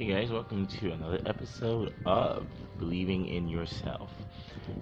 Hey 0.00 0.06
guys, 0.06 0.30
welcome 0.30 0.66
to 0.66 0.92
another 0.92 1.20
episode 1.26 1.92
of 2.06 2.46
Believing 2.78 3.28
in 3.28 3.48
Yourself. 3.48 4.10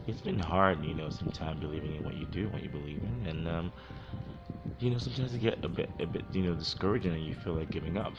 It's 0.07 0.21
been 0.21 0.39
hard, 0.39 0.85
you 0.85 0.95
know, 0.95 1.11
sometimes 1.11 1.59
believing 1.59 1.97
in 1.97 2.05
what 2.05 2.15
you 2.17 2.25
do, 2.27 2.49
what 2.51 2.63
you 2.63 2.69
believe 2.69 3.01
in, 3.03 3.27
and 3.27 3.49
um, 3.49 3.73
you 4.79 4.91
know, 4.91 4.99
sometimes 4.99 5.33
you 5.33 5.41
get 5.41 5.59
a 5.65 5.69
bit, 5.69 5.91
a 5.99 6.07
bit, 6.07 6.23
you 6.31 6.43
know, 6.43 6.55
discouraging, 6.55 7.15
and 7.15 7.27
you 7.27 7.35
feel 7.35 7.55
like 7.55 7.69
giving 7.73 7.99
up, 7.99 8.15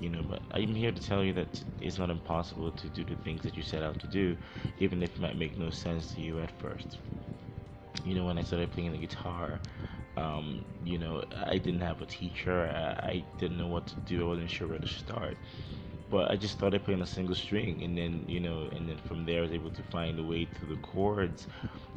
you 0.00 0.10
know. 0.10 0.24
But 0.28 0.42
I'm 0.50 0.74
here 0.74 0.90
to 0.90 1.00
tell 1.00 1.22
you 1.22 1.32
that 1.34 1.62
it's 1.80 1.98
not 1.98 2.10
impossible 2.10 2.72
to 2.72 2.88
do 2.88 3.04
the 3.04 3.14
things 3.22 3.44
that 3.44 3.56
you 3.56 3.62
set 3.62 3.84
out 3.84 4.00
to 4.00 4.08
do, 4.08 4.36
even 4.80 5.04
if 5.04 5.10
it 5.10 5.20
might 5.20 5.38
make 5.38 5.56
no 5.56 5.70
sense 5.70 6.12
to 6.14 6.20
you 6.20 6.40
at 6.40 6.50
first. 6.58 6.98
You 8.04 8.16
know, 8.16 8.24
when 8.24 8.38
I 8.38 8.42
started 8.42 8.72
playing 8.72 8.90
the 8.90 8.98
guitar, 8.98 9.60
um, 10.16 10.64
you 10.84 10.98
know, 10.98 11.22
I 11.46 11.58
didn't 11.58 11.82
have 11.82 12.02
a 12.02 12.06
teacher. 12.06 12.66
I, 12.74 13.06
I 13.06 13.24
didn't 13.38 13.56
know 13.56 13.68
what 13.68 13.86
to 13.86 13.94
do. 14.04 14.24
I 14.24 14.26
wasn't 14.26 14.50
sure 14.50 14.66
where 14.66 14.80
to 14.80 14.88
start 14.88 15.36
but 16.10 16.30
I 16.30 16.36
just 16.36 16.54
started 16.54 16.84
playing 16.84 17.02
a 17.02 17.06
single 17.06 17.34
string, 17.36 17.82
and 17.84 17.96
then 17.96 18.24
you 18.28 18.40
know, 18.40 18.68
and 18.72 18.88
then 18.88 18.98
from 18.98 19.24
there 19.26 19.38
I 19.40 19.42
was 19.42 19.52
able 19.52 19.70
to 19.70 19.82
find 19.84 20.18
a 20.18 20.24
way 20.24 20.46
to 20.46 20.66
the 20.66 20.76
chords, 20.76 21.46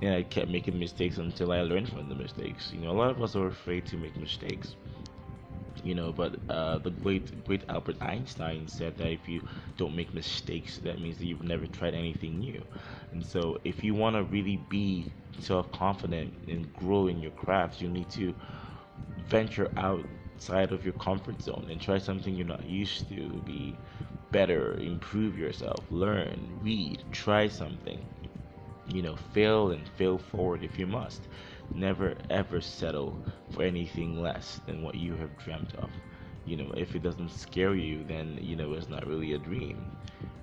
and 0.02 0.14
I 0.16 0.24
kept 0.24 0.50
making 0.50 0.80
mistakes 0.80 1.18
until 1.18 1.52
I 1.52 1.62
learned 1.62 1.90
from 1.90 2.10
the 2.10 2.16
mistakes. 2.16 2.72
You 2.74 2.82
know, 2.82 2.92
a 2.92 2.98
lot 3.04 3.12
of 3.12 3.22
us 3.22 3.36
are 3.36 3.48
afraid 3.48 3.86
to 3.88 3.98
make 3.98 4.18
mistakes. 4.18 4.76
You 5.84 5.96
know, 5.96 6.12
but 6.14 6.40
uh, 6.50 6.78
the 6.80 6.92
great 6.92 7.44
great 7.46 7.64
Albert 7.70 7.98
Einstein 8.02 8.68
said 8.68 8.98
that 8.98 9.12
if 9.12 9.28
you 9.28 9.42
don't 9.78 9.96
make 9.96 10.14
mistakes, 10.14 10.78
that 10.80 11.00
means 11.00 11.18
that 11.18 11.26
you've 11.26 11.44
never 11.44 11.68
tried 11.68 11.94
anything 11.94 12.40
new. 12.40 12.64
And 13.12 13.24
so, 13.26 13.58
if 13.64 13.84
you 13.84 13.94
want 13.94 14.16
to 14.16 14.24
really 14.24 14.58
be 14.70 15.12
self-confident 15.40 16.34
and 16.48 16.72
grow 16.74 17.08
in 17.08 17.20
your 17.20 17.32
craft, 17.32 17.82
you 17.82 17.90
need 17.90 18.10
to 18.12 18.34
venture 19.18 19.72
outside 20.34 20.72
of 20.72 20.84
your 20.84 20.94
comfort 20.94 21.42
zone 21.42 21.68
and 21.70 21.80
try 21.82 21.98
something 21.98 22.36
you're 22.36 22.48
not 22.48 22.66
used 22.66 23.08
to. 23.10 23.30
Be 23.46 23.78
better, 24.32 24.74
improve 24.80 25.38
yourself, 25.38 25.86
learn, 25.92 26.60
read, 26.62 27.04
try 27.12 27.48
something. 27.48 28.06
You 28.88 29.02
know, 29.04 29.16
fail 29.16 29.72
and 29.72 29.88
fail 29.88 30.18
forward 30.18 30.64
if 30.64 30.78
you 30.80 30.88
must. 30.88 31.28
Never 31.74 32.16
ever 32.30 32.62
settle 32.62 33.22
for 33.50 33.64
anything 33.64 34.22
less 34.22 34.60
than 34.66 34.82
what 34.82 34.96
you 34.96 35.16
have 35.18 35.38
dreamt 35.38 35.74
of. 35.76 35.92
You 36.46 36.58
know, 36.58 36.72
if 36.78 36.96
it 36.96 37.04
doesn't 37.04 37.32
scare 37.32 37.76
you, 37.76 38.04
then 38.04 38.38
you 38.42 38.56
know 38.56 38.74
it's 38.74 38.90
not 38.90 39.08
really 39.08 39.34
a 39.34 39.38
dream. 39.40 39.92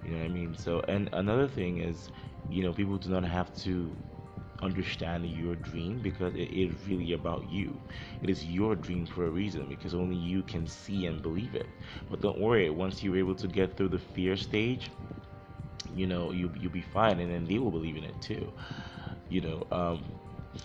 You 0.02 0.12
know 0.12 0.18
what 0.18 0.24
I 0.24 0.28
mean? 0.28 0.54
So, 0.56 0.80
and 0.88 1.08
another 1.12 1.48
thing 1.48 1.78
is, 1.78 2.10
you 2.48 2.62
know, 2.62 2.72
people 2.72 2.98
do 2.98 3.10
not 3.10 3.24
have 3.24 3.54
to 3.64 3.96
understand 4.62 5.26
your 5.26 5.56
dream 5.56 6.00
because 6.00 6.34
it 6.34 6.50
is 6.52 6.72
really 6.88 7.12
about 7.12 7.50
you. 7.50 7.80
It 8.22 8.30
is 8.30 8.44
your 8.46 8.74
dream 8.76 9.06
for 9.06 9.26
a 9.26 9.30
reason 9.30 9.68
because 9.68 9.94
only 9.94 10.16
you 10.16 10.42
can 10.42 10.66
see 10.66 11.06
and 11.06 11.22
believe 11.22 11.54
it. 11.54 11.68
But 12.10 12.20
don't 12.22 12.38
worry, 12.40 12.70
once 12.70 13.02
you're 13.02 13.16
able 13.18 13.34
to 13.36 13.48
get 13.48 13.76
through 13.76 13.88
the 13.88 13.98
fear 13.98 14.36
stage, 14.36 14.90
you 15.94 16.06
know, 16.06 16.30
you, 16.32 16.52
you'll 16.58 16.72
be 16.72 16.82
fine 16.82 17.20
and 17.20 17.30
then 17.32 17.46
they 17.46 17.58
will 17.58 17.70
believe 17.70 17.96
in 17.96 18.04
it 18.04 18.20
too. 18.20 18.52
You 19.28 19.40
know, 19.42 19.66
um, 19.70 20.04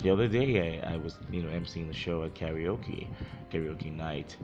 the 0.01 0.09
other 0.11 0.27
day 0.27 0.81
I, 0.83 0.93
I 0.93 0.97
was, 0.97 1.17
you 1.31 1.41
know, 1.43 1.49
emceeing 1.49 1.87
the 1.87 1.93
show 1.93 2.23
at 2.23 2.35
karaoke, 2.35 3.09
karaoke 3.51 3.91
night, 3.95 4.37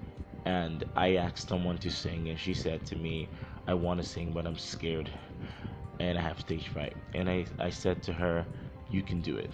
and 0.46 0.84
I 0.96 1.16
asked 1.16 1.50
someone 1.50 1.78
to 1.80 1.92
sing 1.92 2.30
and 2.30 2.40
she 2.40 2.54
said 2.54 2.86
to 2.86 2.96
me, 2.96 3.30
I 3.68 3.74
want 3.74 4.00
to 4.02 4.08
sing 4.08 4.32
but 4.34 4.46
I'm 4.48 4.58
scared 4.58 5.10
and 6.00 6.18
I 6.18 6.22
have 6.22 6.40
stage 6.40 6.68
fright. 6.68 6.96
And 7.14 7.30
I, 7.30 7.46
I 7.60 7.70
said 7.70 8.02
to 8.04 8.14
her, 8.14 8.48
you 8.92 9.02
can 9.02 9.22
do 9.22 9.38
it. 9.38 9.52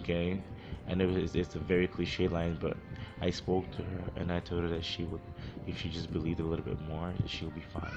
Okay? 0.00 0.42
I 0.88 0.94
know 0.94 1.08
it's, 1.10 1.34
it's 1.34 1.54
a 1.54 1.60
very 1.60 1.86
cliche 1.86 2.28
line, 2.28 2.58
but 2.60 2.76
I 3.20 3.30
spoke 3.30 3.70
to 3.76 3.82
her 3.82 4.02
and 4.16 4.32
I 4.32 4.40
told 4.40 4.62
her 4.62 4.68
that 4.70 4.84
she 4.84 5.04
would, 5.04 5.20
if 5.66 5.78
she 5.80 5.88
just 5.88 6.12
believed 6.12 6.40
a 6.40 6.44
little 6.44 6.64
bit 6.64 6.80
more, 6.80 7.12
she'll 7.26 7.50
be 7.50 7.60
fine. 7.72 7.96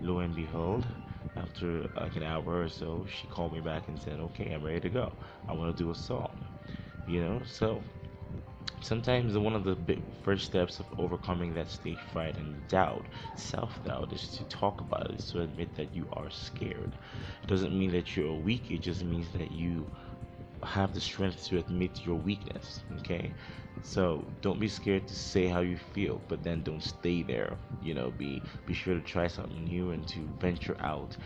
Lo 0.00 0.20
and 0.20 0.34
behold, 0.34 0.86
after 1.36 1.86
like 1.96 2.16
an 2.16 2.22
hour 2.22 2.62
or 2.62 2.68
so, 2.68 3.06
she 3.08 3.26
called 3.28 3.52
me 3.52 3.60
back 3.60 3.88
and 3.88 3.98
said, 3.98 4.18
"Okay, 4.18 4.52
I'm 4.52 4.64
ready 4.64 4.80
to 4.80 4.88
go. 4.88 5.12
I 5.48 5.52
want 5.52 5.76
to 5.76 5.82
do 5.82 5.90
a 5.90 5.94
song." 5.94 6.34
You 7.06 7.20
know, 7.20 7.42
so 7.44 7.82
sometimes 8.80 9.36
one 9.36 9.54
of 9.54 9.64
the 9.64 9.76
first 10.22 10.46
steps 10.46 10.80
of 10.80 10.86
overcoming 10.98 11.54
that 11.54 11.68
stage 11.70 11.98
fright 12.12 12.36
and 12.36 12.66
doubt, 12.68 13.06
self-doubt, 13.36 14.12
is 14.12 14.28
to 14.36 14.44
talk 14.44 14.80
about 14.80 15.10
it, 15.10 15.20
is 15.20 15.30
to 15.30 15.42
admit 15.42 15.74
that 15.76 15.94
you 15.94 16.08
are 16.12 16.30
scared. 16.30 16.96
It 17.42 17.46
doesn't 17.46 17.76
mean 17.78 17.90
that 17.92 18.16
you're 18.16 18.34
weak. 18.34 18.70
It 18.70 18.82
just 18.82 19.04
means 19.04 19.30
that 19.32 19.50
you 19.52 19.90
have 20.62 20.94
the 20.94 21.00
strength 21.00 21.44
to 21.46 21.58
admit 21.58 22.04
your 22.04 22.16
weakness. 22.16 22.82
Okay, 22.98 23.32
so 23.82 24.26
don't 24.42 24.60
be 24.60 24.68
scared 24.68 25.06
to 25.08 25.16
say 25.16 25.46
how 25.46 25.60
you 25.60 25.76
feel, 25.76 26.20
but 26.28 26.42
then 26.42 26.62
don't 26.62 26.82
stay 26.82 27.22
there. 27.22 27.56
You 27.82 27.94
know, 27.94 28.10
be 28.10 28.42
be 28.66 28.74
sure 28.74 28.94
to 28.94 29.00
try 29.00 29.26
something 29.26 29.64
new 29.64 29.90
and 29.90 30.06
to 30.08 30.20
venture 30.40 30.76
out 30.80 31.16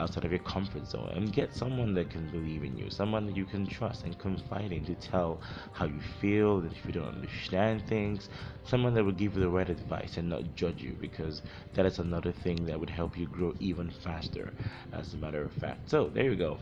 outside 0.00 0.24
of 0.24 0.30
your 0.30 0.40
comfort 0.40 0.86
zone 0.86 1.10
and 1.14 1.32
get 1.32 1.54
someone 1.54 1.94
that 1.94 2.10
can 2.10 2.28
believe 2.28 2.64
in 2.64 2.76
you, 2.76 2.90
someone 2.90 3.26
that 3.26 3.36
you 3.36 3.44
can 3.44 3.66
trust 3.66 4.04
and 4.04 4.18
confide 4.18 4.72
in 4.72 4.84
to 4.84 4.94
tell 4.94 5.40
how 5.72 5.84
you 5.86 6.00
feel, 6.20 6.60
that 6.60 6.72
if 6.72 6.86
you 6.86 6.92
don't 6.92 7.14
understand 7.14 7.86
things, 7.86 8.28
someone 8.64 8.94
that 8.94 9.04
will 9.04 9.12
give 9.12 9.34
you 9.34 9.40
the 9.40 9.48
right 9.48 9.68
advice 9.68 10.16
and 10.16 10.28
not 10.28 10.54
judge 10.54 10.82
you 10.82 10.96
because 11.00 11.42
that 11.74 11.86
is 11.86 11.98
another 11.98 12.32
thing 12.32 12.64
that 12.66 12.78
would 12.78 12.90
help 12.90 13.18
you 13.18 13.26
grow 13.26 13.54
even 13.60 13.90
faster, 13.90 14.52
as 14.92 15.14
a 15.14 15.16
matter 15.16 15.42
of 15.42 15.52
fact. 15.52 15.90
So, 15.90 16.08
there 16.08 16.24
you 16.24 16.36
go. 16.36 16.58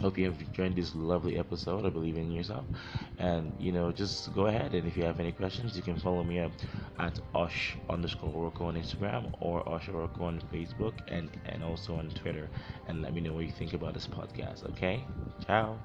Hope 0.00 0.18
you 0.18 0.26
have 0.26 0.40
enjoyed 0.40 0.76
this 0.76 0.94
lovely 0.94 1.38
episode. 1.38 1.86
I 1.86 1.90
believe 1.90 2.16
in 2.16 2.30
yourself, 2.32 2.66
and 3.18 3.54
you 3.58 3.72
know, 3.72 3.92
just 3.92 4.32
go 4.34 4.46
ahead 4.46 4.74
and 4.74 4.86
if 4.86 4.96
you 4.96 5.04
have 5.04 5.20
any 5.20 5.32
questions, 5.32 5.76
you 5.76 5.82
can 5.82 5.96
follow 5.96 6.24
me 6.24 6.40
up 6.40 6.52
at 6.98 7.18
Osh 7.34 7.76
underscore 7.88 8.32
Oracle 8.32 8.66
on 8.66 8.74
Instagram 8.74 9.30
or 9.40 9.66
Osh 9.68 9.88
Oracle 9.88 10.26
on 10.26 10.40
Facebook 10.52 10.94
and 11.08 11.30
and 11.46 11.62
also 11.64 11.96
on 11.96 12.10
Twitter, 12.10 12.50
and 12.86 13.02
let 13.02 13.14
me 13.14 13.20
know 13.20 13.32
what 13.32 13.44
you 13.44 13.52
think 13.52 13.72
about 13.72 13.94
this 13.94 14.06
podcast. 14.06 14.68
Okay, 14.70 15.06
ciao. 15.46 15.78